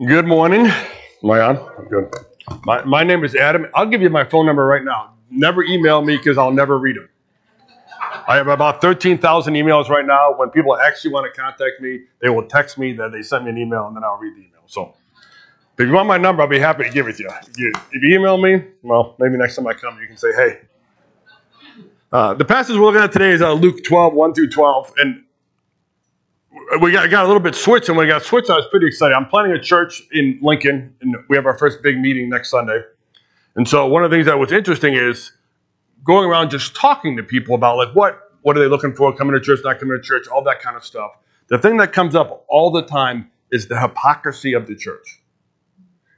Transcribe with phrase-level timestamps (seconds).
[0.00, 0.66] Good morning.
[0.66, 1.56] Am I on?
[1.78, 2.12] I'm good.
[2.64, 3.68] My, my name is Adam.
[3.76, 5.14] I'll give you my phone number right now.
[5.30, 7.08] Never email me because I'll never read them.
[8.26, 10.34] I have about 13,000 emails right now.
[10.36, 13.50] When people actually want to contact me, they will text me that they sent me
[13.50, 14.62] an email and then I'll read the email.
[14.66, 14.94] So
[15.78, 17.30] if you want my number, I'll be happy to give it to you.
[17.42, 20.32] If you, if you email me, well, maybe next time I come, you can say,
[20.34, 20.60] hey.
[22.12, 24.92] Uh, the passage we're looking at today is uh, Luke 12, 1 through 12.
[24.98, 25.23] And
[26.80, 28.86] we got, got a little bit switched, and when we got switched, I was pretty
[28.86, 29.14] excited.
[29.14, 32.80] I'm planning a church in Lincoln, and we have our first big meeting next Sunday.
[33.56, 35.32] And so one of the things that was interesting is
[36.04, 39.34] going around just talking to people about like what what are they looking for, coming
[39.34, 41.12] to church, not coming to church, all that kind of stuff.
[41.48, 45.22] The thing that comes up all the time is the hypocrisy of the church.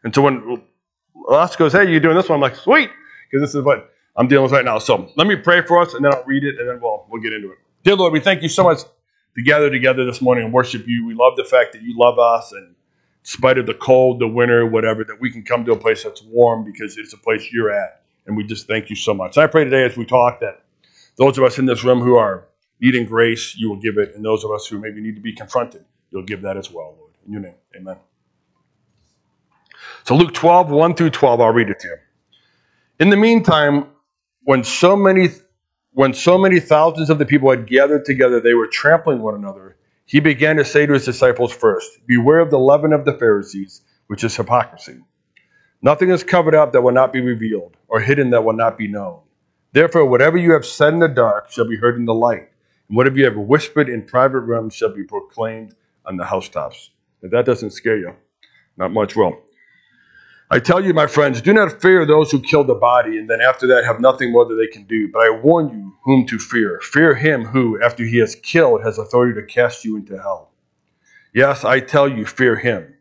[0.03, 0.63] And so when
[1.29, 2.37] us goes, hey, you're doing this one?
[2.37, 2.91] I'm like, sweet,
[3.31, 4.79] because this is what I'm dealing with right now.
[4.79, 7.23] So let me pray for us, and then I'll read it, and then we'll we'll
[7.23, 7.59] get into it.
[7.85, 8.81] Dear Lord, we thank you so much
[9.37, 11.07] to gather together this morning and worship you.
[11.07, 12.75] We love the fact that you love us, and in
[13.23, 16.23] spite of the cold, the winter, whatever, that we can come to a place that's
[16.23, 18.03] warm because it's a place you're at.
[18.27, 19.39] And we just thank you so much.
[19.39, 20.65] I pray today as we talk that
[21.17, 22.49] those of us in this room who are
[22.81, 24.15] needing grace, you will give it.
[24.15, 26.97] And those of us who maybe need to be confronted, you'll give that as well,
[26.99, 27.13] Lord.
[27.27, 27.97] In your name, amen.
[30.05, 31.97] So Luke 12, 1 through 12, I'll read it to you.
[32.99, 33.89] In the meantime,
[34.45, 35.29] when so many
[35.97, 39.79] when so many thousands of the people had gathered together, they were trampling one another.
[40.05, 43.81] He began to say to his disciples first, Beware of the leaven of the Pharisees,
[44.07, 44.99] which is hypocrisy.
[45.81, 48.89] Nothing is covered up that will not be revealed, or hidden that will not be
[48.89, 49.21] known.
[49.73, 52.51] Therefore, whatever you have said in the dark shall be heard in the light,
[52.89, 55.75] and whatever you have whispered in private rooms shall be proclaimed
[56.05, 56.91] on the housetops.
[57.23, 58.13] If that doesn't scare you,
[58.77, 59.46] not much will.
[60.49, 63.41] I tell you, my friends, do not fear those who kill the body, and then
[63.41, 65.11] after that have nothing more that they can do.
[65.13, 66.79] But I warn you whom to fear.
[66.83, 70.53] Fear him who, after he has killed, has authority to cast you into hell.
[71.35, 72.95] Yes, I tell you, fear him.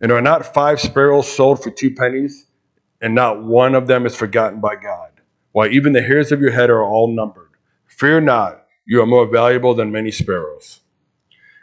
[0.00, 2.46] And are not five sparrows sold for two pennies,
[3.02, 5.10] and not one of them is forgotten by God?
[5.52, 7.50] Why, even the hairs of your head are all numbered.
[7.86, 10.80] Fear not, you are more valuable than many sparrows.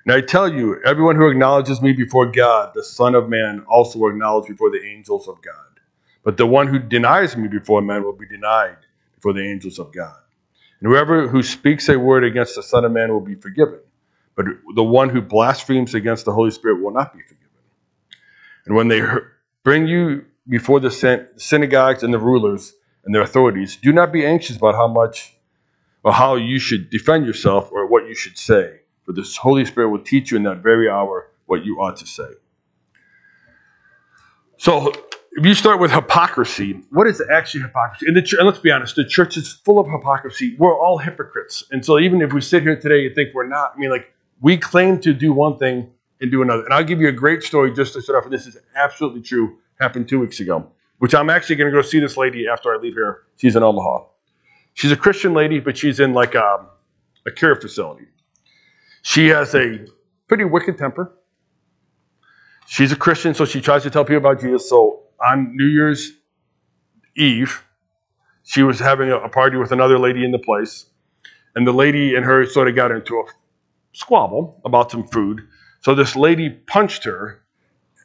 [0.06, 4.00] And I tell you, everyone who acknowledges me before God, the Son of Man, also
[4.00, 5.80] will acknowledge before the angels of God.
[6.24, 8.78] But the one who denies me before men will be denied
[9.16, 10.18] before the angels of God.
[10.82, 13.80] And whoever who speaks a word against the Son of Man will be forgiven.
[14.36, 17.40] But the one who blasphemes against the Holy Spirit will not be forgiven.
[18.66, 19.04] And when they
[19.64, 22.74] bring you before the synagogues and the rulers
[23.06, 25.38] and their authorities, do not be anxious about how much
[26.04, 29.90] or how you should defend yourself or what you should say for the Holy Spirit
[29.90, 32.30] will teach you in that very hour what you ought to say.
[34.58, 34.92] So,
[35.36, 38.06] if you start with hypocrisy, what is actually hypocrisy?
[38.08, 40.56] And, and let's be honest, the church is full of hypocrisy.
[40.58, 41.64] We're all hypocrites.
[41.72, 44.14] And so, even if we sit here today and think we're not, I mean, like,
[44.42, 45.90] we claim to do one thing
[46.22, 46.64] and do another.
[46.64, 48.26] And I'll give you a great story just to start off.
[48.26, 49.58] And this is absolutely true.
[49.80, 52.78] Happened two weeks ago, which I'm actually going to go see this lady after I
[52.78, 53.24] leave here.
[53.38, 54.06] She's in Omaha.
[54.76, 56.68] She's a Christian lady, but she's in like a, um,
[57.26, 58.06] a care facility.
[59.04, 59.86] She has a
[60.30, 61.14] pretty wicked temper.
[62.68, 64.68] She's a Christian, so she tries to tell people about Jesus.
[64.70, 66.14] So on New Year's
[67.16, 67.64] Eve,
[68.44, 70.86] she was having a party with another lady in the place,
[71.54, 73.24] and the lady and her sort of got into a
[73.92, 75.42] squabble about some food.
[75.82, 77.44] So this lady punched her,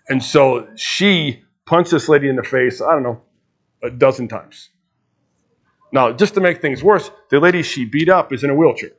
[0.09, 3.23] and so she punched this lady in the face, I don't know,
[3.85, 4.71] a dozen times.
[5.93, 8.91] Now, just to make things worse, the lady she beat up is in a wheelchair.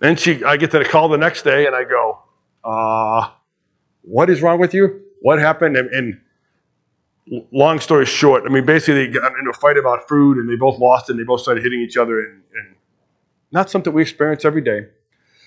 [0.00, 2.18] Then she, I get to the call the next day and I go,
[2.64, 3.30] uh,
[4.02, 5.02] what is wrong with you?
[5.20, 5.76] What happened?
[5.76, 6.20] And, and,
[7.52, 10.56] long story short, I mean, basically they got into a fight about food and they
[10.56, 12.74] both lost and they both started hitting each other and, and
[13.52, 14.86] not something we experience every day.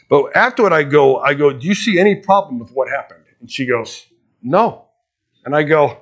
[0.10, 3.24] But afterward, I go, I go, do you see any problem with what happened?
[3.42, 4.08] And she goes,
[4.42, 4.86] no.
[5.46, 5.98] And I go,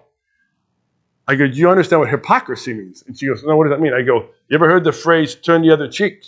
[1.28, 3.04] I go, do you understand what hypocrisy means?
[3.08, 3.94] And she goes, no, what does that mean?
[3.94, 6.26] I go, you ever heard the phrase turn the other cheek?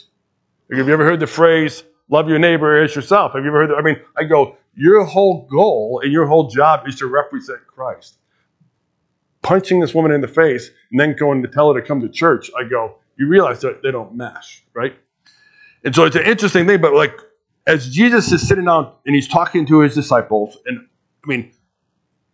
[0.72, 1.83] Have you ever heard the phrase
[2.13, 3.34] love your neighbor as yourself.
[3.34, 3.78] Have you ever heard that?
[3.78, 8.19] I mean, I go, your whole goal and your whole job is to represent Christ.
[9.42, 12.07] Punching this woman in the face and then going to tell her to come to
[12.07, 14.95] church, I go, you realize that they don't mesh, right?
[15.83, 17.18] And so it's an interesting thing, but like
[17.65, 20.88] as Jesus is sitting down and he's talking to his disciples, and
[21.24, 21.51] I mean,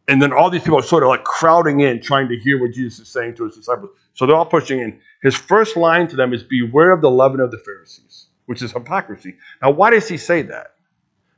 [0.10, 2.74] and then all these people are sort of like crowding in, trying to hear what
[2.74, 3.92] Jesus is saying to his disciples.
[4.14, 5.00] So they're all pushing in.
[5.24, 8.72] His first line to them is, Beware of the leaven of the Pharisees which is
[8.72, 9.36] hypocrisy.
[9.62, 10.74] Now, why does he say that?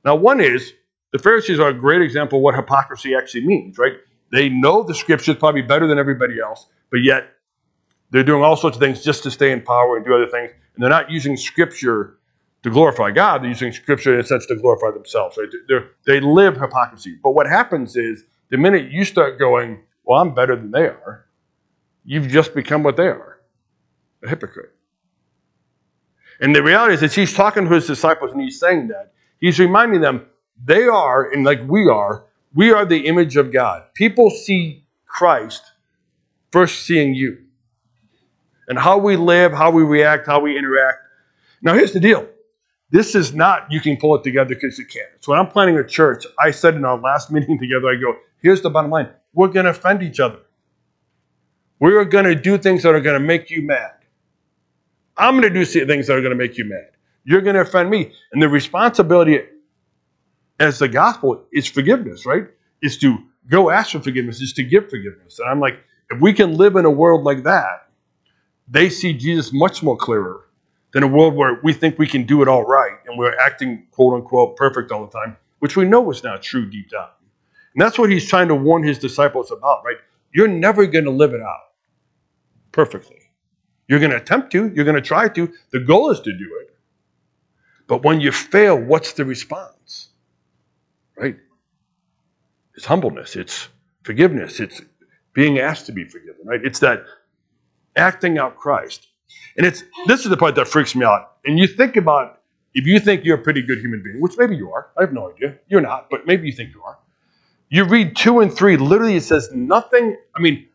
[0.05, 0.71] Now, one is
[1.11, 3.95] the Pharisees are a great example of what hypocrisy actually means, right?
[4.31, 7.27] They know the scriptures probably better than everybody else, but yet
[8.11, 10.51] they're doing all sorts of things just to stay in power and do other things.
[10.73, 12.17] And they're not using scripture
[12.63, 13.41] to glorify God.
[13.41, 15.37] They're using scripture in a sense to glorify themselves.
[15.37, 15.49] Right?
[15.67, 17.17] They're, they live hypocrisy.
[17.21, 21.25] But what happens is the minute you start going, well, I'm better than they are,
[22.05, 23.41] you've just become what they are
[24.23, 24.71] a hypocrite.
[26.41, 29.13] And the reality is that he's talking to his disciples and he's saying that.
[29.39, 30.25] He's reminding them
[30.63, 33.83] they are, and like we are, we are the image of God.
[33.93, 35.63] People see Christ
[36.51, 37.37] first seeing you.
[38.67, 40.99] And how we live, how we react, how we interact.
[41.61, 42.27] Now, here's the deal
[42.89, 45.07] this is not you can pull it together because you can.
[45.21, 48.15] So when I'm planning a church, I said in our last meeting together, I go,
[48.41, 49.09] here's the bottom line.
[49.33, 50.39] We're going to offend each other.
[51.79, 53.93] We're going to do things that are going to make you mad.
[55.17, 56.91] I'm going to do things that are going to make you mad.
[57.23, 58.11] You're going to offend me.
[58.31, 59.41] And the responsibility
[60.59, 62.47] as the gospel is forgiveness, right?
[62.81, 63.17] Is to
[63.49, 65.39] go ask for forgiveness, is to give forgiveness.
[65.39, 65.79] And I'm like,
[66.09, 67.89] if we can live in a world like that,
[68.67, 70.45] they see Jesus much more clearer
[70.93, 73.87] than a world where we think we can do it all right and we're acting
[73.91, 77.09] quote unquote perfect all the time, which we know is not true deep down.
[77.73, 79.97] And that's what he's trying to warn his disciples about, right?
[80.33, 81.59] You're never going to live it out
[82.71, 83.20] perfectly.
[83.87, 85.51] You're going to attempt to, you're going to try to.
[85.71, 86.75] The goal is to do it.
[87.87, 90.09] But when you fail, what's the response?
[91.17, 91.35] Right?
[92.75, 93.67] It's humbleness, it's
[94.03, 94.81] forgiveness, it's
[95.33, 96.63] being asked to be forgiven, right?
[96.63, 97.03] It's that
[97.95, 99.07] acting out Christ.
[99.57, 101.33] And it's this is the part that freaks me out.
[101.45, 102.41] And you think about
[102.73, 105.13] if you think you're a pretty good human being, which maybe you are, I have
[105.13, 105.57] no idea.
[105.67, 106.97] You're not, but maybe you think you are.
[107.69, 110.17] You read two and three, literally it says nothing.
[110.35, 110.67] I mean,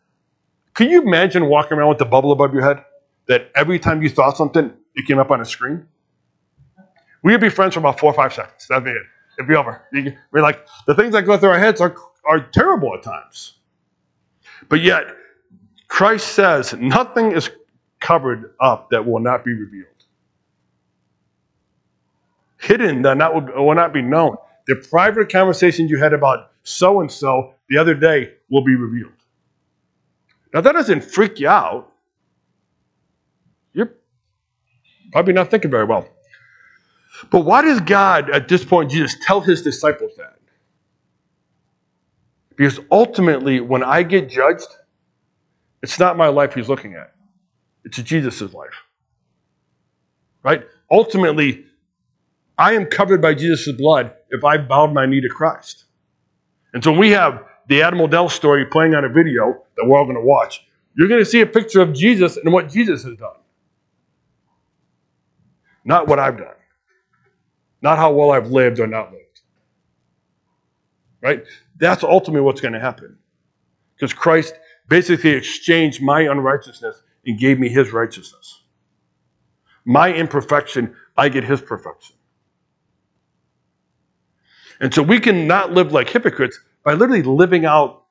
[0.74, 2.84] can you imagine walking around with the bubble above your head?
[3.28, 5.87] That every time you thought something, it came up on a screen?
[7.23, 8.67] We'd be friends for about four or five seconds.
[8.69, 9.02] That'd be it.
[9.38, 9.82] It'd be over.
[10.31, 11.94] We're like, the things that go through our heads are,
[12.25, 13.55] are terrible at times.
[14.69, 15.06] But yet,
[15.88, 17.50] Christ says nothing is
[18.00, 19.87] covered up that will not be revealed.
[22.58, 24.37] Hidden that not, will not be known.
[24.67, 29.12] The private conversations you had about so and so the other day will be revealed.
[30.52, 31.93] Now, that doesn't freak you out.
[33.73, 33.94] You're
[35.16, 36.06] probably not thinking very well.
[37.30, 40.36] But why does God, at this point, Jesus tell his disciples that?
[42.54, 44.68] Because ultimately, when I get judged,
[45.82, 47.14] it's not my life he's looking at,
[47.82, 48.74] it's Jesus' life.
[50.42, 50.66] Right?
[50.90, 51.64] Ultimately,
[52.58, 55.84] I am covered by Jesus' blood if I bowed my knee to Christ.
[56.74, 60.04] And so we have the Adam Odell story playing on a video that we're all
[60.04, 60.66] going to watch.
[60.94, 63.36] You're going to see a picture of Jesus and what Jesus has done.
[65.86, 66.48] Not what I've done.
[67.80, 69.40] Not how well I've lived or not lived.
[71.22, 71.44] Right?
[71.78, 73.16] That's ultimately what's going to happen.
[73.94, 74.54] Because Christ
[74.88, 78.64] basically exchanged my unrighteousness and gave me his righteousness.
[79.84, 82.16] My imperfection, I get his perfection.
[84.80, 88.02] And so we can not live like hypocrites by literally living out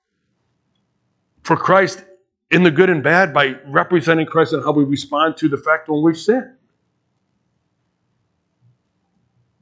[1.44, 2.04] for Christ
[2.52, 5.90] in the good and bad by representing Christ and how we respond to the fact
[5.90, 6.55] when we sin.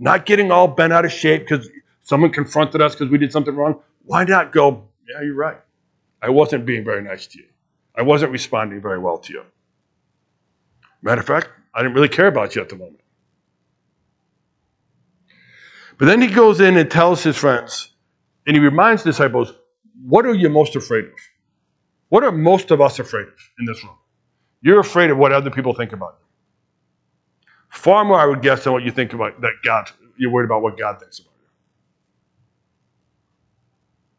[0.04, 1.70] Not getting all bent out of shape because
[2.02, 3.82] someone confronted us because we did something wrong.
[4.04, 5.56] Why not go, yeah, you're right.
[6.22, 7.46] I wasn't being very nice to you.
[7.96, 9.44] I wasn't responding very well to you.
[11.02, 13.00] Matter of fact, I didn't really care about you at the moment.
[15.98, 17.94] But then he goes in and tells his friends,
[18.46, 19.54] and he reminds disciples,
[20.06, 21.14] what are you most afraid of?
[22.10, 23.96] What are most of us afraid of in this room?
[24.62, 26.26] You're afraid of what other people think about you.
[27.74, 30.62] Far more, I would guess, than what you think about that God, you're worried about
[30.62, 31.48] what God thinks about you.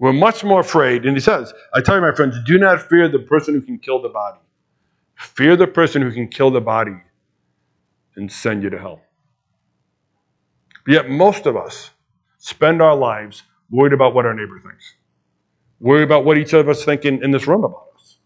[0.00, 3.08] We're much more afraid, and he says, I tell you, my friends, do not fear
[3.08, 4.40] the person who can kill the body.
[5.14, 6.96] Fear the person who can kill the body
[8.16, 9.02] and send you to hell.
[10.88, 11.90] Yet most of us
[12.38, 14.94] spend our lives worried about what our neighbor thinks,
[15.78, 18.18] worried about what each of us think in, in this room about us.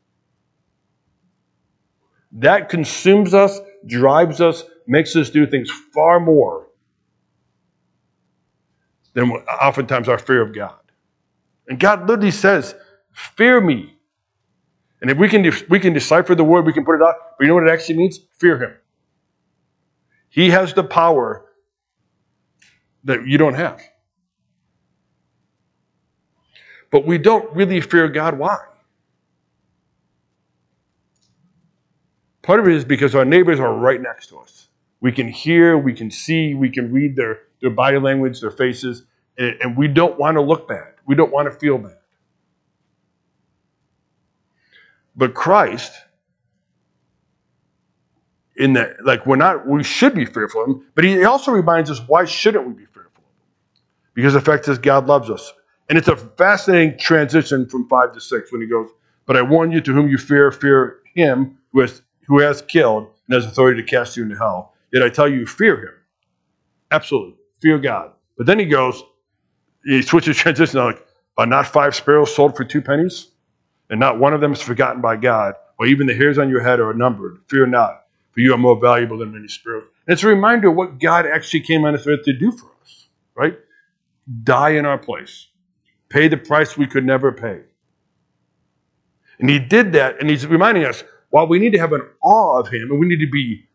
[2.33, 6.67] That consumes us, drives us, makes us do things far more
[9.15, 10.79] than oftentimes our fear of God.
[11.69, 12.75] And God literally says,
[13.13, 13.97] Fear me.
[15.01, 17.15] And if we can, we can decipher the word, we can put it out.
[17.39, 18.21] But you know what it actually means?
[18.39, 18.75] Fear Him.
[20.29, 21.45] He has the power
[23.05, 23.83] that you don't have.
[26.91, 28.39] But we don't really fear God.
[28.39, 28.59] Why?
[32.43, 34.69] Part of it is because our neighbors are right next to us.
[35.01, 39.05] We can hear, we can see, we can read their, their body language, their faces,
[39.37, 40.95] and, and we don't want to look bad.
[41.07, 41.97] We don't want to feel bad.
[45.17, 45.93] But Christ
[48.59, 51.91] in that, like, we're not, we should be fearful of him, but he also reminds
[51.91, 53.83] us why shouldn't we be fearful of him?
[54.15, 55.53] Because the fact is, God loves us.
[55.89, 58.91] And it's a fascinating transition from five to six when he goes,
[59.27, 63.09] But I warn you to whom you fear, fear him who has, who has killed
[63.27, 64.75] and has authority to cast you into hell.
[64.93, 65.95] Yet I tell you, fear him.
[66.91, 67.35] Absolutely.
[67.61, 68.13] Fear God.
[68.37, 69.03] But then he goes,
[69.85, 71.05] he switches transition like,
[71.37, 73.29] Are not five sparrows sold for two pennies?
[73.91, 76.63] And not one of them is forgotten by God, or even the hairs on your
[76.63, 77.39] head are numbered.
[77.49, 79.85] Fear not, for you are more valuable than many sparrows.
[80.07, 82.71] And it's a reminder of what God actually came on this earth to do for
[82.83, 83.59] us, right?
[84.43, 85.49] Die in our place,
[86.11, 87.61] pay the price we could never pay.
[89.39, 92.59] And he did that, and he's reminding us while we need to have an awe
[92.59, 93.68] of him, and we need to be,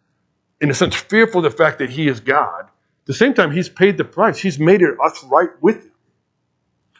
[0.63, 3.51] in a sense, fearful of the fact that he is God, at the same time,
[3.51, 4.39] he's paid the price.
[4.39, 5.91] He's made it us right with him.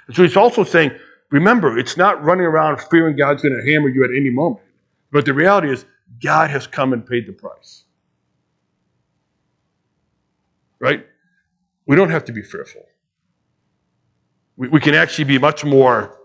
[0.08, 0.92] And so he's also saying,
[1.32, 4.66] remember, it's not running around fearing God's going to hammer you at any moment.
[5.14, 5.86] But the reality is,
[6.22, 7.86] God has come and paid the price.
[10.80, 11.08] Right?
[11.86, 12.84] We don't have to be fearful.
[14.58, 16.20] We, we can actually be much more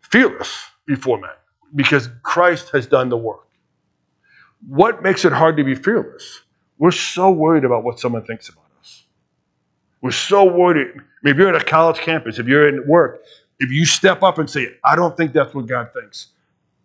[0.00, 1.30] fearless before men
[1.76, 3.46] because Christ has done the work.
[4.66, 6.42] What makes it hard to be fearless?
[6.78, 9.04] We're so worried about what someone thinks about us.
[10.00, 10.88] We're so worried.
[10.88, 13.22] I mean, if you're at a college campus, if you're at work,
[13.60, 16.28] if you step up and say, I don't think that's what God thinks,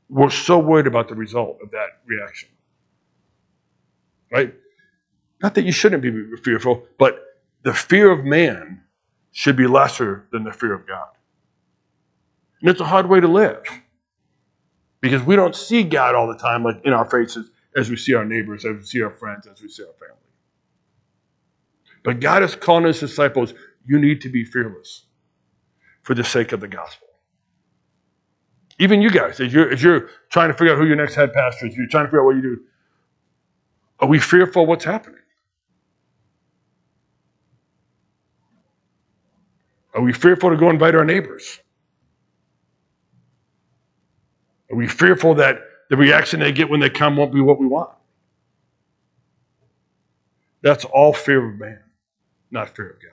[0.10, 2.50] we're so worried about the result of that reaction.
[4.32, 4.54] Right?
[5.42, 7.24] Not that you shouldn't be fearful, but
[7.64, 8.84] the fear of man
[9.32, 11.08] should be lesser than the fear of God.
[12.62, 13.64] And it's a hard way to live
[15.02, 18.14] because we don't see God all the time, like in our faces, as we see
[18.14, 20.16] our neighbors, as we see our friends, as we see our family.
[22.04, 23.54] But God is calling his disciples,
[23.86, 25.06] you need to be fearless
[26.04, 27.08] for the sake of the gospel.
[28.80, 31.34] Even you guys, as you're, as you're trying to figure out who your next head
[31.34, 32.62] pastor is, you're trying to figure out what you do,
[34.00, 35.20] are we fearful of what's happening?
[39.94, 41.60] Are we fearful to go invite our neighbors?
[44.72, 47.68] Are we fearful that the reaction they get when they come won't be what we
[47.68, 47.90] want?
[50.62, 51.80] That's all fear of man,
[52.52, 53.12] not fear of God.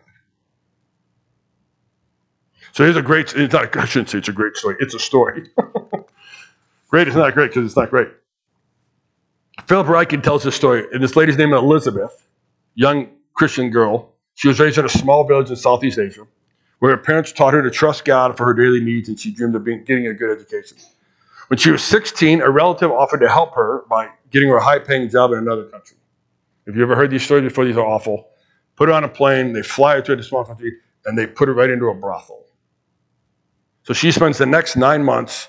[2.72, 4.98] So here's a great, it's not, I shouldn't say it's a great story, it's a
[4.98, 5.48] story.
[6.90, 8.08] great is not great because it's not great.
[9.66, 12.28] Philip Ryken tells this story, and this lady's name is Elizabeth,
[12.74, 14.12] young Christian girl.
[14.34, 16.26] She was raised in a small village in Southeast Asia,
[16.80, 19.54] where her parents taught her to trust God for her daily needs, and she dreamed
[19.54, 20.76] of being, getting a good education.
[21.48, 24.78] When she was 16, a relative offered to help her by getting her a high
[24.78, 25.96] paying job in another country.
[26.66, 28.28] If you ever heard these stories before, these are awful.
[28.74, 30.72] Put her on a plane, they fly her to a small country,
[31.04, 32.44] and they put her right into a brothel.
[33.84, 35.48] So she spends the next nine months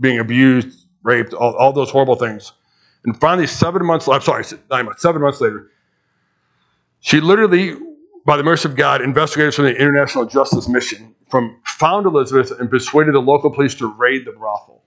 [0.00, 2.52] being abused, raped, all, all those horrible things.
[3.04, 5.70] And finally, seven months, I'm sorry, nine months, seven months later,
[7.00, 7.76] she literally,
[8.26, 12.70] by the mercy of God, investigators from the International Justice Mission from found Elizabeth and
[12.70, 14.82] persuaded the local police to raid the brothel.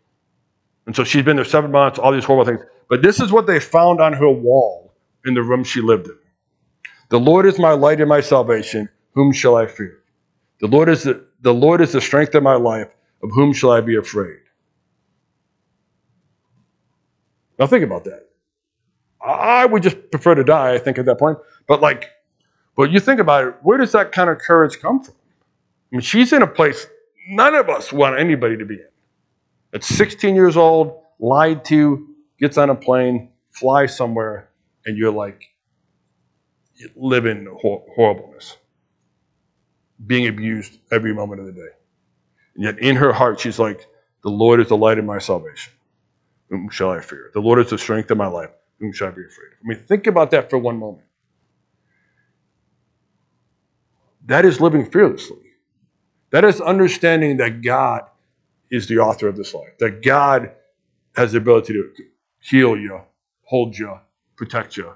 [0.86, 2.66] And so she's been there seven months, all these horrible things.
[2.90, 4.94] But this is what they found on her wall
[5.26, 6.18] in the room she lived in.
[7.10, 8.90] The Lord is my light and my salvation.
[9.14, 10.04] Whom shall I fear?
[10.60, 12.90] The Lord is the, the Lord is the strength of my life.
[13.22, 14.40] Of whom shall I be afraid?
[17.58, 18.28] Now think about that.
[19.26, 21.38] I would just prefer to die, I think, at that point.
[21.68, 22.10] But like,
[22.76, 25.16] but you think about it, where does that kind of courage come from?
[25.16, 26.88] I mean, she's in a place
[27.28, 28.88] none of us want anybody to be in.
[29.74, 32.08] At 16 years old, lied to,
[32.40, 34.50] gets on a plane, flies somewhere,
[34.86, 35.46] and you're like,
[36.96, 38.58] live in hor- horribleness,
[40.06, 41.70] being abused every moment of the day.
[42.56, 43.88] And yet in her heart, she's like,
[44.24, 45.74] The Lord is the light of my salvation.
[46.50, 47.32] Whom shall I fear?
[47.34, 48.50] The Lord is the strength of my life.
[48.80, 49.58] Whom shall I be afraid of?
[49.64, 51.04] I mean, think about that for one moment.
[54.26, 55.38] That is living fearlessly.
[56.32, 58.04] That is understanding that God
[58.72, 60.52] is the author of this life, that God
[61.16, 61.92] has the ability to
[62.40, 63.02] heal you,
[63.44, 64.00] hold you,
[64.36, 64.94] protect you.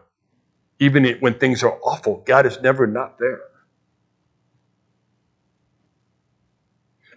[0.79, 3.41] Even when things are awful, God is never not there.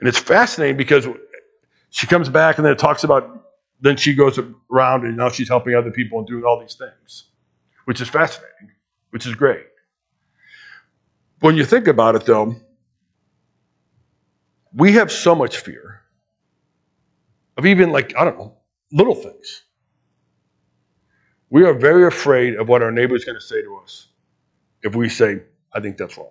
[0.01, 1.07] And it's fascinating because
[1.91, 3.47] she comes back and then it talks about,
[3.81, 4.39] then she goes
[4.71, 7.25] around and now she's helping other people and doing all these things,
[7.85, 8.71] which is fascinating,
[9.11, 9.67] which is great.
[11.41, 12.57] When you think about it, though,
[14.75, 16.03] we have so much fear
[17.57, 18.57] of even like, I don't know,
[18.93, 19.63] little things.
[21.51, 24.09] We are very afraid of what our neighbor is going to say to us
[24.83, 25.43] if we say,
[25.73, 26.31] I think that's wrong.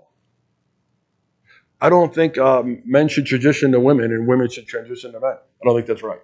[1.82, 5.32] I don't think um, men should transition to women and women should transition to men.
[5.34, 6.22] I don't think that's right.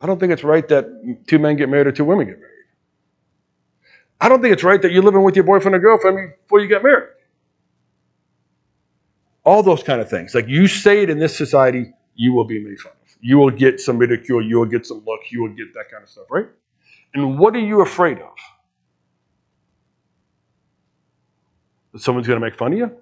[0.00, 0.86] I don't think it's right that
[1.26, 2.59] two men get married or two women get married.
[4.20, 6.68] I don't think it's right that you're living with your boyfriend or girlfriend before you
[6.68, 7.08] get married.
[9.44, 10.34] All those kind of things.
[10.34, 13.16] Like you say it in this society, you will be made fun of.
[13.22, 16.02] You will get some ridicule, you will get some look, you will get that kind
[16.02, 16.46] of stuff, right?
[17.14, 18.34] And what are you afraid of?
[21.92, 22.92] That someone's going to make fun of you?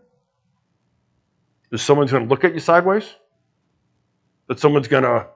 [1.71, 3.05] That someone's going to look at you sideways?
[4.49, 5.27] That someone's going to.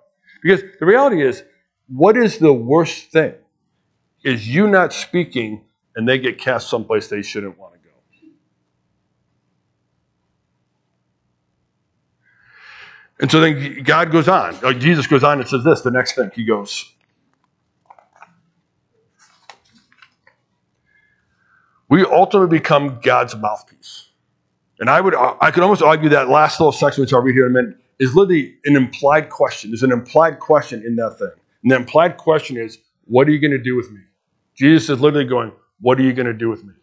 [0.43, 1.43] Because the reality is,
[1.89, 3.35] what is the worst thing?
[4.25, 5.65] Is you not speaking
[5.97, 7.95] and they get cast someplace they shouldn't want to go.
[13.21, 14.81] And so then God goes on.
[14.81, 16.31] Jesus goes on and says this the next thing.
[16.35, 16.93] He goes,
[21.89, 24.09] we ultimately become God's mouthpiece.
[24.81, 27.47] And I would, I could almost argue that last little section, which I'll read here
[27.47, 29.71] in a minute, is literally an implied question.
[29.71, 31.31] There's an implied question in that thing.
[31.63, 34.01] And the implied question is, what are you going to do with me?
[34.57, 36.75] Jesus is literally going, what are you going to do with me?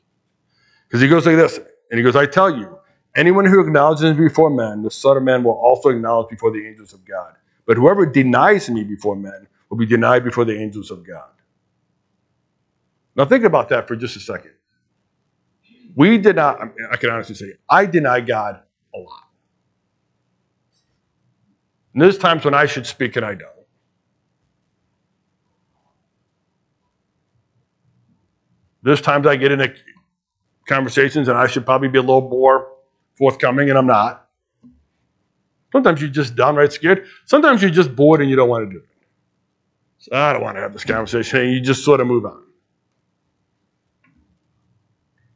[0.88, 2.80] Because he goes like this, and he goes, I tell you,
[3.16, 6.68] anyone who acknowledges me before men, the Son of Man will also acknowledge before the
[6.68, 7.36] angels of God.
[7.68, 11.30] But whoever denies me before men will be denied before the angels of God.
[13.16, 14.54] Now think about that for just a second.
[15.96, 18.62] We did not, I can honestly say, I deny God
[18.96, 19.24] a lot.
[21.94, 23.52] And there's times when I should speak and I don't.
[28.82, 29.74] There's times I get into
[30.68, 32.72] conversations and I should probably be a little more
[33.18, 34.28] forthcoming and I'm not.
[35.72, 37.06] Sometimes you're just downright scared.
[37.26, 38.90] Sometimes you're just bored and you don't want to do it.
[40.00, 41.42] So I don't want to have this conversation.
[41.42, 42.44] And you just sort of move on.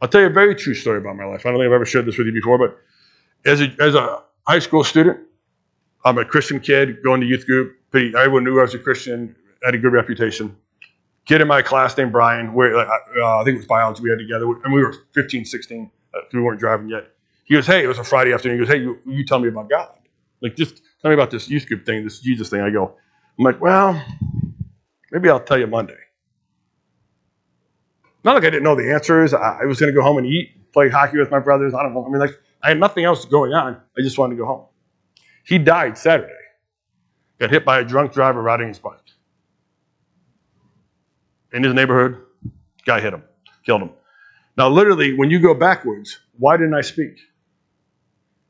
[0.02, 1.46] I'll tell you a very true story about my life.
[1.46, 2.78] I don't think I've ever shared this with you before, but
[3.46, 5.20] as a, as a high school student,
[6.04, 7.78] I'm a Christian kid going to youth group.
[7.94, 10.58] Everyone knew I was a Christian, had a good reputation.
[11.26, 12.88] Kid in my class named Brian, where uh,
[13.40, 16.42] I think it was biology we had together, and we were 15, 16, uh, we
[16.42, 17.08] weren't driving yet.
[17.46, 19.48] He goes, "Hey, it was a Friday afternoon." He goes, "Hey, you, you tell me
[19.48, 19.98] about God.
[20.42, 22.96] Like, just tell me about this youth group thing, this Jesus thing." I go,
[23.38, 24.04] "I'm like, well,
[25.12, 25.98] maybe I'll tell you Monday."
[28.24, 29.34] Not like I didn't know the answers.
[29.34, 31.74] I, I was going to go home and eat, play hockey with my brothers.
[31.74, 32.06] I don't know.
[32.06, 33.76] I mean, like, I had nothing else going on.
[33.98, 34.66] I just wanted to go home.
[35.46, 36.32] He died Saturday.
[37.40, 39.00] Got hit by a drunk driver riding his bike.
[41.54, 42.18] In his neighborhood,
[42.86, 43.24] guy hit him,
[43.66, 43.92] killed him.
[44.58, 47.20] Now, literally, when you go backwards, why didn't I speak?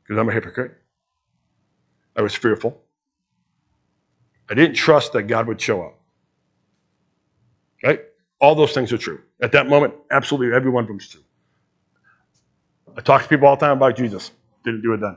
[0.02, 0.72] Because I'm a hypocrite.
[2.16, 2.80] I was fearful.
[4.50, 6.00] I didn't trust that God would show up.
[7.82, 8.00] Right?
[8.40, 9.20] All those things are true.
[9.42, 11.22] At that moment, absolutely every one of them is true.
[12.96, 14.30] I talk to people all the time about Jesus.
[14.64, 15.16] Didn't do it then.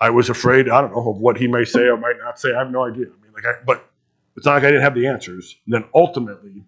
[0.00, 2.54] I was afraid, I don't know, of what he may say or might not say.
[2.54, 3.06] I have no idea.
[3.06, 3.88] I mean, like, I, but
[4.36, 5.56] it's not like I didn't have the answers.
[5.66, 6.64] And then ultimately,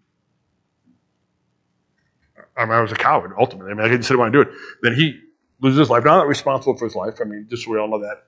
[2.57, 3.33] I, mean, I was a coward.
[3.39, 4.57] Ultimately, I mean, I didn't say I want to do it.
[4.83, 5.21] Then he
[5.61, 6.05] loses his life.
[6.05, 7.15] Now I'm not responsible for his life.
[7.21, 8.25] I mean, just so we all know that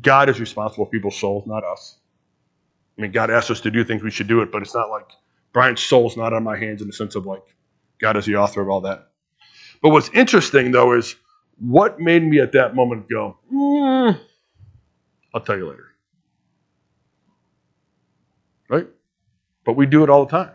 [0.00, 1.98] God is responsible for people's souls, not us.
[2.98, 4.90] I mean, God asks us to do things, we should do it, but it's not
[4.90, 5.06] like
[5.52, 7.42] Brian's soul's not on my hands in the sense of like
[7.98, 9.08] God is the author of all that.
[9.82, 11.16] But what's interesting though is
[11.58, 14.18] what made me at that moment go, mm,
[15.34, 15.86] I'll tell you later.
[18.68, 18.86] Right?
[19.64, 20.52] But we do it all the time.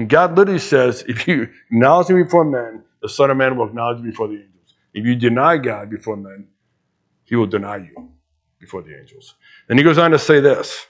[0.00, 3.66] And God literally says, if you acknowledge me before men, the Son of Man will
[3.66, 4.74] acknowledge before the angels.
[4.94, 6.48] If you deny God before men,
[7.24, 8.08] he will deny you
[8.58, 9.34] before the angels.
[9.68, 10.86] And he goes on to say this.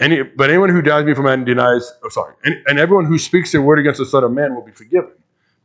[0.00, 3.18] Any, but anyone who denies me for men denies, oh, sorry, and, and everyone who
[3.18, 5.12] speaks a word against the Son of Man will be forgiven.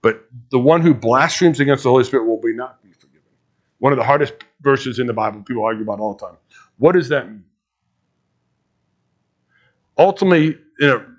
[0.03, 3.31] But the one who blasphemes against the Holy Spirit will be not be forgiven.
[3.79, 6.37] One of the hardest verses in the Bible people argue about all the time.
[6.77, 7.45] What does that mean?
[9.97, 11.12] Ultimately, in a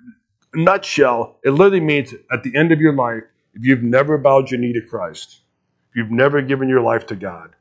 [0.55, 4.59] nutshell, it literally means at the end of your life, if you've never bowed your
[4.59, 5.41] knee to Christ,
[5.89, 7.55] if you've never given your life to God,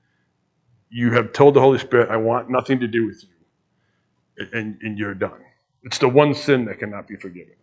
[0.90, 4.98] you have told the Holy Spirit, I want nothing to do with you and, and
[4.98, 5.40] you're done.
[5.84, 7.54] It's the one sin that cannot be forgiven.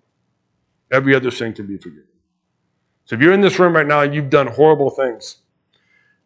[0.91, 2.05] Every other sin can be forgiven.
[3.05, 5.37] So if you're in this room right now and you've done horrible things,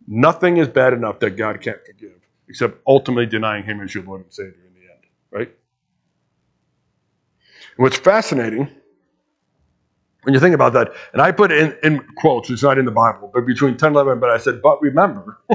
[0.07, 4.21] nothing is bad enough that God can't forgive, except ultimately denying Him as your Lord
[4.21, 5.51] and Savior in the end, right?
[7.77, 8.69] What's fascinating
[10.25, 12.91] when you think about that, and I put in, in quotes, it's not in the
[12.91, 15.39] Bible, but between 10 and 11, but I said, but remember,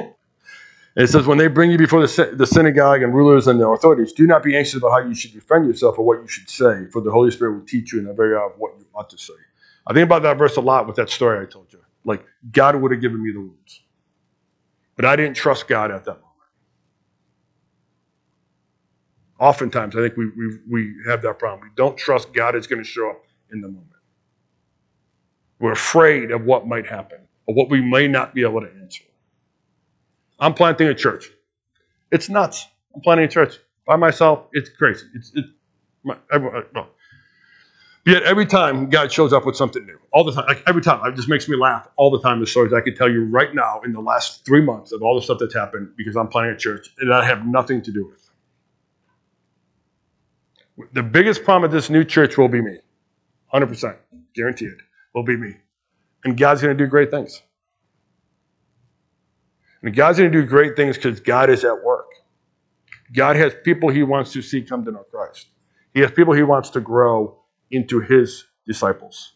[0.97, 4.13] it says, when they bring you before the, the synagogue and rulers and the authorities,
[4.13, 6.87] do not be anxious about how you should defend yourself or what you should say,
[6.93, 9.11] for the Holy Spirit will teach you in the very hour of what you ought
[9.11, 9.35] to say.
[9.87, 11.81] I think about that verse a lot with that story I told you.
[12.05, 13.83] Like, God would have given me the words.
[14.97, 16.27] But I didn't trust God at that moment.
[19.41, 21.63] Oftentimes, I think we, we, we have that problem.
[21.69, 23.90] We don't trust God is going to show up in the moment.
[25.61, 29.05] We're afraid of what might happen, or what we may not be able to answer.
[30.41, 31.31] I'm planting a church.
[32.11, 32.67] It's nuts.
[32.95, 34.47] I'm planting a church by myself.
[34.53, 35.07] It's crazy.
[35.15, 35.49] It's, it's
[36.03, 36.87] my, everyone, uh, no.
[38.07, 41.07] Yet every time God shows up with something new, all the time, like every time,
[41.07, 42.41] it just makes me laugh all the time.
[42.41, 45.15] The stories I could tell you right now in the last three months of all
[45.15, 48.07] the stuff that's happened because I'm planning a church that I have nothing to do
[48.07, 48.31] with.
[50.95, 52.79] The biggest problem of this new church will be me,
[53.53, 53.97] 100%,
[54.35, 54.79] guaranteed,
[55.15, 55.57] will be me.
[56.25, 57.43] And God's going to do great things.
[59.83, 62.07] And God's going to do great things because God is at work.
[63.15, 65.49] God has people He wants to see come to know Christ.
[65.95, 69.35] He has people He wants to grow into his disciples.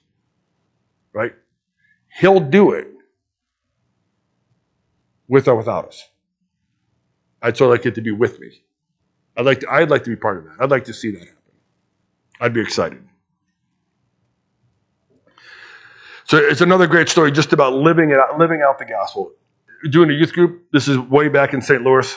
[1.12, 1.32] Right?
[2.18, 2.88] He'll do it
[5.28, 6.08] with or without us.
[7.40, 8.62] I'd so like it to be with me.
[9.36, 10.56] I'd like to, I'd like to be part of that.
[10.60, 11.34] I'd like to see that happen.
[12.40, 13.02] I'd be excited.
[16.34, 19.30] So it's another great story just about living it out, living out the gospel.
[19.88, 20.64] Doing a youth group.
[20.72, 21.80] This is way back in St.
[21.80, 22.12] Louis.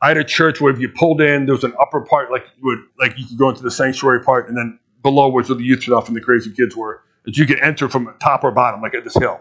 [0.00, 2.44] I had a church where if you pulled in, there was an upper part, like
[2.56, 5.58] you would, like you could go into the sanctuary part, and then below was where
[5.58, 7.02] the youth stuff and the crazy kids were.
[7.24, 9.40] That you could enter from top or bottom, like at this hill.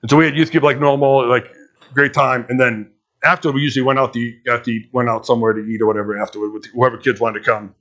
[0.00, 1.54] And so we had youth group like normal, like
[1.92, 2.46] great time.
[2.48, 2.90] And then
[3.22, 5.82] after we usually went out to eat, got to eat, went out somewhere to eat
[5.82, 7.74] or whatever afterward with whoever kids wanted to come.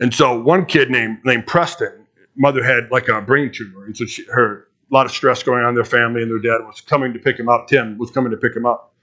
[0.00, 2.03] And so one kid named named Preston,
[2.36, 5.62] mother had like a brain tumor, and so she, her a lot of stress going
[5.62, 7.68] on in their family, and their dad was coming to pick him up.
[7.68, 8.94] Tim was coming to pick him up,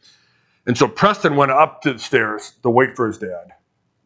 [0.65, 3.53] and so Preston went up to the stairs to wait for his dad.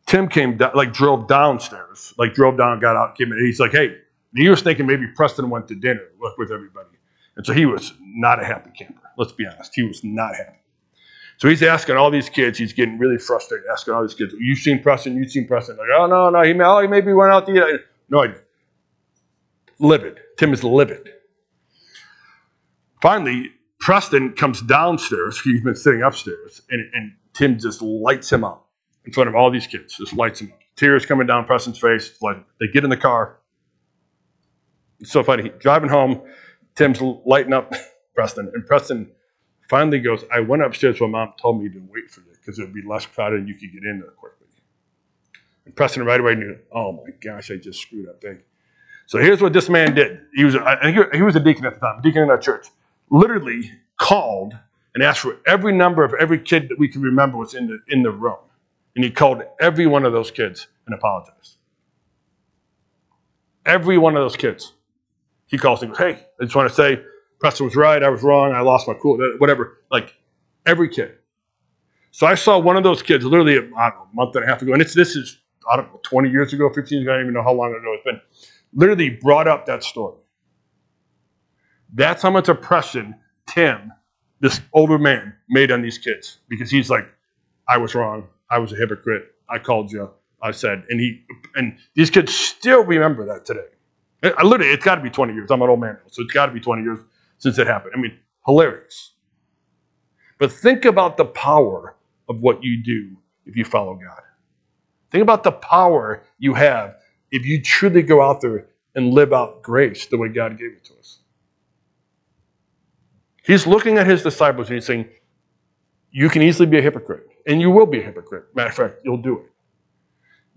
[0.06, 3.40] Tim came down, like drove downstairs, like drove down, got out, came in.
[3.44, 3.98] He's like, hey,
[4.36, 6.90] he was thinking maybe Preston went to dinner with everybody.
[7.38, 9.02] And so he was not a happy camper.
[9.18, 9.74] Let's be honest.
[9.74, 10.60] He was not happy.
[11.38, 14.56] So he's asking all these kids, he's getting really frustrated, asking all these kids, you
[14.56, 15.18] seen Preston?
[15.18, 15.76] You seen Preston?
[15.76, 17.82] Like, oh, no, no, he, oh, he maybe went out to eat.
[18.10, 18.40] No idea.
[19.80, 20.20] Livid.
[20.38, 21.10] Tim is livid.
[23.02, 25.40] Finally, Preston comes downstairs.
[25.42, 28.70] He's been sitting upstairs, and, and Tim just lights him up
[29.06, 29.98] in front of all these kids.
[29.98, 30.60] Just lights him up.
[30.76, 32.18] Tears coming down Preston's face.
[32.22, 33.38] Like they get in the car.
[35.00, 35.52] It's so funny.
[35.60, 36.22] Driving home,
[36.76, 37.74] Tim's lighting up
[38.16, 39.12] Preston, and Preston
[39.70, 42.64] finally goes, I went upstairs when mom told me to wait for you because it
[42.64, 44.48] would be less crowded and you could get in there quickly.
[45.66, 48.44] And Preston right away knew, oh my gosh, I just screwed up big.
[49.08, 50.22] So here's what this man did.
[50.34, 50.56] He was,
[51.14, 52.68] he was a deacon at the time, deacon in our church.
[53.10, 54.54] Literally called
[54.94, 57.80] and asked for every number of every kid that we could remember was in the
[57.90, 58.38] in the room.
[58.96, 61.58] And he called every one of those kids and apologized.
[63.66, 64.74] Every one of those kids.
[65.48, 67.04] He calls and goes, Hey, I just want to say,
[67.40, 68.02] Preston was right.
[68.02, 68.54] I was wrong.
[68.54, 69.80] I lost my cool, whatever.
[69.92, 70.16] Like
[70.66, 71.16] every kid.
[72.12, 74.72] So I saw one of those kids literally know, a month and a half ago.
[74.72, 75.40] And it's, this is,
[75.70, 77.12] I don't know, 20 years ago, 15 years ago.
[77.12, 78.22] I don't even know how long ago it's been.
[78.76, 80.18] Literally brought up that story.
[81.94, 83.16] That's how much oppression
[83.48, 83.92] Tim,
[84.42, 87.08] this older man, made on these kids because he's like,
[87.68, 88.28] I was wrong.
[88.52, 89.32] I was a hypocrite.
[89.50, 90.12] I called you.
[90.42, 91.24] I said, and he
[91.56, 93.68] and these kids still remember that today.
[94.24, 95.52] I literally, it's got to be 20 years.
[95.52, 97.00] I'm an old man so it's got to be 20 years
[97.40, 97.94] since it happened.
[97.96, 99.14] I mean, hilarious.
[100.40, 101.96] But think about the power
[102.30, 104.22] of what you do if you follow God.
[105.12, 106.96] Think about the power you have
[107.32, 110.84] if you truly go out there and live out grace the way God gave it
[110.86, 111.20] to us.
[113.44, 115.08] He's looking at his disciples and he's saying,
[116.12, 118.46] You can easily be a hypocrite and you will be a hypocrite.
[118.56, 119.52] Matter of fact, you'll do it.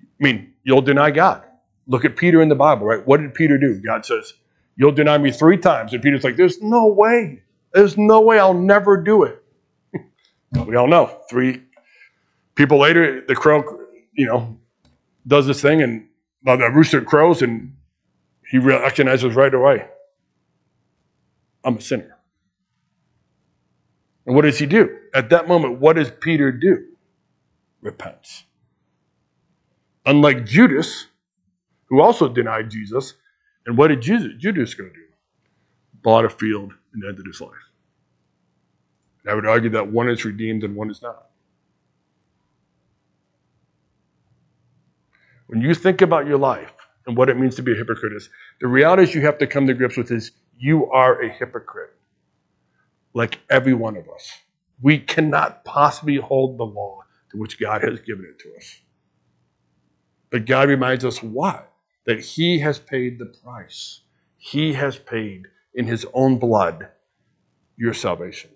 [0.01, 1.45] I mean, you'll deny God.
[1.87, 3.07] Look at Peter in the Bible, right?
[3.07, 3.81] What did Peter do?
[3.81, 4.35] God says,
[4.77, 5.93] You'll deny me three times.
[5.93, 7.43] And Peter's like, There's no way.
[7.73, 9.43] There's no way I'll never do it.
[10.67, 11.21] we all know.
[11.29, 11.63] Three
[12.55, 13.63] people later, the crow,
[14.13, 14.59] you know,
[15.27, 16.07] does this thing, and
[16.45, 17.75] well, the rooster crows, and
[18.51, 19.87] he recognizes right away
[21.65, 22.17] I'm a sinner.
[24.27, 24.97] And what does he do?
[25.15, 26.87] At that moment, what does Peter do?
[27.81, 28.45] Repents.
[30.07, 31.07] Unlike Judas,
[31.87, 33.15] who also denied Jesus,
[33.67, 35.01] and what did Judas, Judas go do?
[36.03, 37.53] Bought a field and ended his life.
[39.23, 41.28] And I would argue that one is redeemed and one is not.
[45.49, 46.73] When you think about your life
[47.07, 48.29] and what it means to be a hypocrite, is
[48.61, 51.95] the reality is you have to come to grips with is you are a hypocrite
[53.15, 54.31] like every one of us.
[54.81, 58.81] We cannot possibly hold the law to which God has given it to us.
[60.31, 61.65] But God reminds us why?
[62.05, 64.03] That He has paid the price.
[64.37, 66.89] He has paid in His own blood
[67.77, 68.51] your salvation.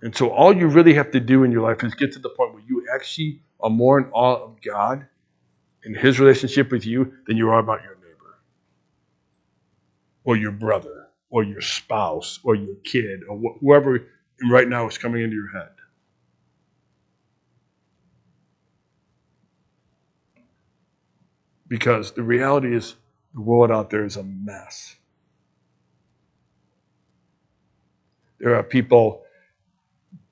[0.00, 2.30] And so all you really have to do in your life is get to the
[2.30, 5.06] point where you actually are more in awe of God
[5.84, 8.38] and His relationship with you than you are about your neighbor
[10.24, 14.08] or your brother or your spouse or your kid or wh- whoever
[14.50, 15.70] right now is coming into your head.
[21.68, 22.96] Because the reality is,
[23.34, 24.96] the world out there is a mess.
[28.40, 29.22] There are people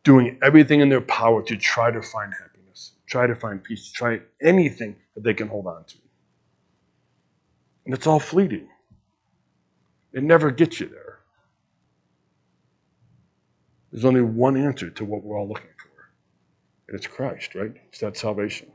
[0.04, 2.49] doing everything in their power to try to find happiness,
[3.10, 5.96] try to find peace, try anything that they can hold on to.
[7.84, 8.68] And it's all fleeting.
[10.12, 11.18] It never gets you there.
[13.90, 16.10] There's only one answer to what we're all looking for,
[16.88, 17.72] and it's Christ, right?
[17.88, 18.70] It's that salvation.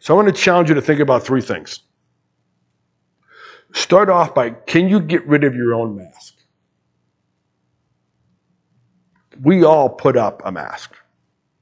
[0.00, 1.80] So I want to challenge you to think about three things.
[3.72, 6.34] Start off by can you get rid of your own mask?
[9.40, 10.94] We all put up a mask.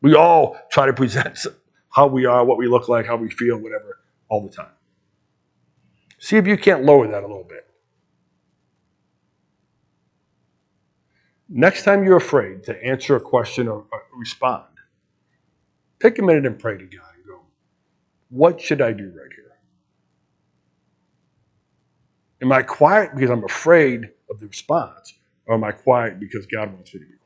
[0.03, 1.47] We all try to present
[1.91, 4.73] how we are, what we look like, how we feel, whatever, all the time.
[6.19, 7.67] See if you can't lower that a little bit.
[11.49, 13.87] Next time you're afraid to answer a question or,
[14.17, 14.65] respond,
[16.01, 17.41] take a minute and pray to God and go,
[18.31, 19.53] What should I do right here?
[22.43, 25.15] Am I quiet because I'm afraid of the response,
[25.47, 27.20] or am I quiet because God wants me to be?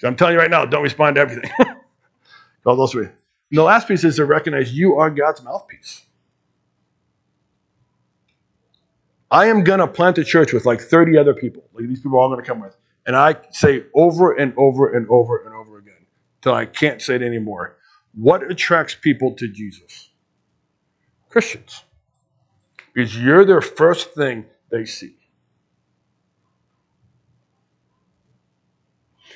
[0.00, 1.50] So I'm telling you right now, don't respond to everything.
[2.64, 3.04] All those three.
[3.04, 3.12] And
[3.50, 6.06] the last piece is to recognize you are God's mouthpiece.
[9.30, 11.64] I am going to plant a church with like 30 other people.
[11.74, 12.76] Like these people are all going to come with.
[13.06, 16.06] And I say over and over and over and over again
[16.40, 17.76] till I can't say it anymore.
[18.14, 20.08] What attracts people to Jesus?
[21.28, 21.84] Christians.
[22.94, 25.19] Because you're their first thing they see.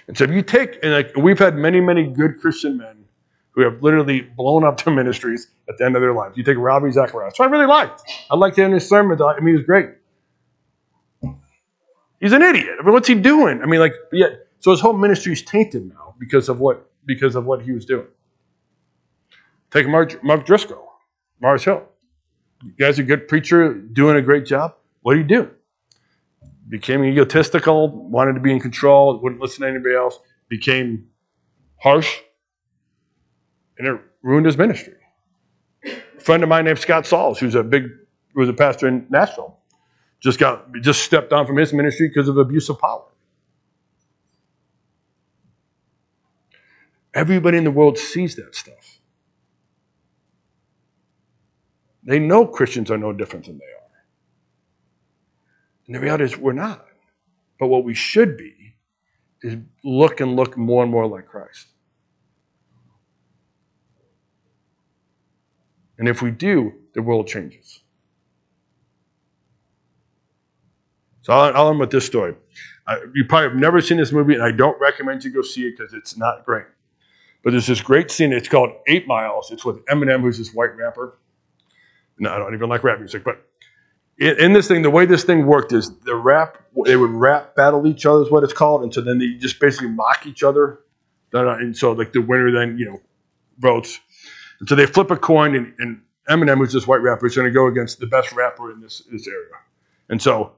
[0.06, 3.04] And so if you take, and like we've had many, many good Christian men
[3.52, 6.36] who have literally blown up their ministries at the end of their lives.
[6.36, 8.02] You take Ravi Zacharias, who I really liked.
[8.30, 9.20] I liked him in his sermon.
[9.22, 9.90] I mean, he was great.
[12.20, 12.76] He's an idiot.
[12.80, 13.62] I mean, what's he doing?
[13.62, 14.28] I mean, like, yeah.
[14.60, 17.84] So his whole ministry is tainted now because of what because of what he was
[17.84, 18.06] doing.
[19.70, 20.88] Take Mark, Mark Driscoll,
[21.40, 21.82] Mars Hill.
[22.62, 24.74] You guy's a good preacher, doing a great job.
[25.02, 25.50] What do he do?
[26.68, 31.08] Became egotistical, wanted to be in control, wouldn't listen to anybody else, became
[31.76, 32.20] harsh,
[33.78, 34.94] and it ruined his ministry.
[35.84, 37.84] A friend of mine named Scott Sauls, who's a big,
[38.34, 39.58] was a pastor in Nashville,
[40.20, 43.04] just got just stepped down from his ministry because of abuse of power.
[47.14, 49.00] Everybody in the world sees that stuff.
[52.04, 53.83] They know Christians are no different than they are.
[55.86, 56.86] And the reality is, we're not.
[57.58, 58.76] But what we should be
[59.42, 61.66] is look and look more and more like Christ.
[65.98, 67.80] And if we do, the world changes.
[71.22, 72.34] So I'll, I'll end with this story.
[72.86, 75.66] I, you probably have never seen this movie, and I don't recommend you go see
[75.68, 76.66] it because it's not great.
[77.42, 78.32] But there's this great scene.
[78.32, 79.50] It's called Eight Miles.
[79.50, 81.18] It's with Eminem, who's this white rapper.
[82.18, 83.46] No, I don't even like rap music, but
[84.18, 87.86] in, this thing, the way this thing worked is the rap, they would rap battle
[87.86, 88.82] each other, is what it's called.
[88.82, 90.80] And so then they just basically mock each other.
[91.32, 93.00] Uh, and so, like, the winner then, you know,
[93.58, 93.98] votes.
[94.60, 97.48] And so they flip a coin, and, and Eminem, who's this white rapper, is going
[97.48, 99.54] to go against the best rapper in this, this area.
[100.08, 100.52] And so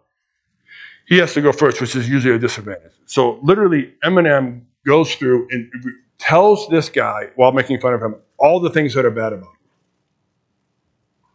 [1.07, 2.93] he has to go first, which is usually a disadvantage.
[3.07, 5.71] So literally, Eminem goes through and
[6.19, 9.49] tells this guy, while making fun of him, all the things that are bad about
[9.49, 9.57] him.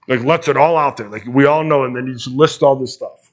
[0.08, 1.10] Like, lets it all out there.
[1.10, 3.32] Like, we all know, and then he just lists all this stuff.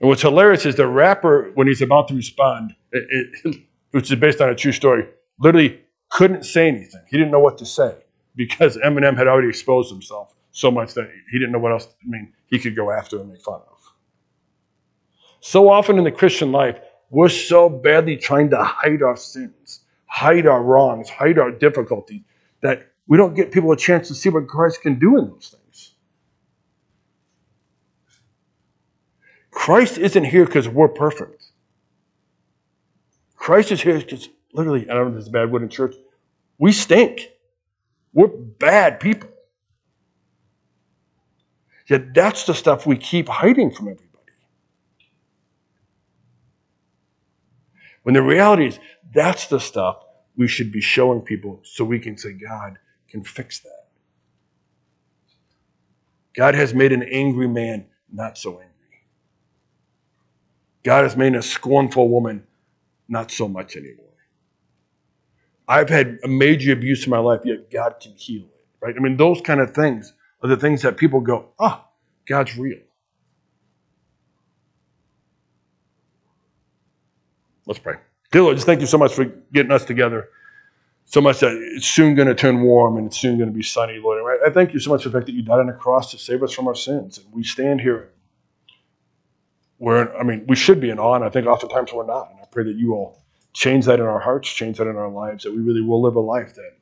[0.00, 3.56] And what's hilarious is the rapper, when he's about to respond, it, it,
[3.92, 5.06] which is based on a true story,
[5.38, 7.02] literally couldn't say anything.
[7.08, 7.94] He didn't know what to say
[8.36, 12.06] because Eminem had already exposed himself so much that he didn't know what else, I
[12.06, 13.74] mean, he could go after and make fun of.
[15.40, 20.46] So often in the Christian life, we're so badly trying to hide our sins, hide
[20.46, 22.22] our wrongs, hide our difficulties,
[22.62, 25.54] that we don't get people a chance to see what Christ can do in those
[25.56, 25.94] things.
[29.50, 31.44] Christ isn't here because we're perfect.
[33.36, 35.68] Christ is here because literally, I don't know if this is a bad word in
[35.68, 35.94] church,
[36.58, 37.30] we stink.
[38.12, 39.28] We're bad people.
[41.88, 44.08] Yet that's the stuff we keep hiding from everybody.
[48.02, 48.78] When the reality is,
[49.12, 49.98] that's the stuff
[50.36, 52.78] we should be showing people so we can say, God
[53.14, 53.86] can fix that.
[56.34, 58.70] God has made an angry man not so angry.
[60.82, 62.44] God has made a scornful woman
[63.08, 64.04] not so much anymore.
[65.68, 68.66] I've had a major abuse in my life, yet God can heal it.
[68.80, 68.96] Right?
[68.98, 71.86] I mean, those kind of things are the things that people go, ah,
[72.26, 72.80] God's real.
[77.64, 77.94] Let's pray.
[78.32, 80.30] Dear Lord, just thank you so much for getting us together.
[81.06, 83.62] So much that it's soon going to turn warm and it's soon going to be
[83.62, 84.40] sunny, Lord.
[84.42, 86.10] I I thank you so much for the fact that you died on the cross
[86.10, 87.18] to save us from our sins.
[87.18, 88.10] And we stand here.
[89.78, 92.30] We're, I mean, we should be in awe, and I think oftentimes we're not.
[92.30, 95.10] And I pray that you will change that in our hearts, change that in our
[95.10, 96.72] lives, that we really will live a life that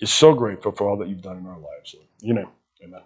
[0.00, 1.94] is so grateful for all that you've done in our lives.
[1.94, 2.06] Lord.
[2.20, 2.48] Your name,
[2.82, 3.00] amen.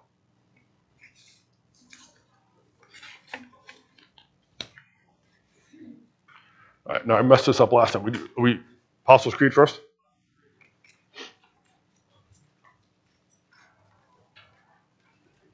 [6.87, 8.03] All right, now I messed this up last time.
[8.03, 8.61] We, we
[9.05, 9.81] Apostles' Creed first?